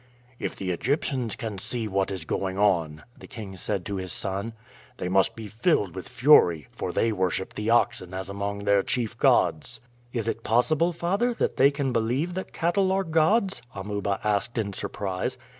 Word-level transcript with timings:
"If 0.39 0.55
the 0.55 0.71
Egyptians 0.71 1.35
can 1.35 1.59
see 1.59 1.87
what 1.87 2.09
is 2.09 2.25
going 2.25 2.57
on," 2.57 3.03
the 3.15 3.27
king 3.27 3.55
said 3.55 3.85
to 3.85 3.97
his 3.97 4.11
son, 4.11 4.53
"they 4.97 5.07
must 5.07 5.35
be 5.35 5.47
filled 5.47 5.93
with 5.93 6.09
fury, 6.09 6.67
for 6.71 6.91
they 6.91 7.11
worship 7.11 7.53
the 7.53 7.69
oxen 7.69 8.11
as 8.11 8.27
among 8.27 8.63
their 8.63 8.81
chief 8.81 9.15
gods." 9.15 9.79
"Is 10.11 10.27
it 10.27 10.41
possible, 10.43 10.91
father, 10.91 11.35
that 11.35 11.57
they 11.57 11.69
can 11.69 11.93
believe 11.93 12.33
that 12.33 12.51
cattle 12.51 12.91
are 12.91 13.03
gods?" 13.03 13.61
Amuba 13.75 14.19
asked 14.23 14.57
in 14.57 14.73
surprise. 14.73 15.37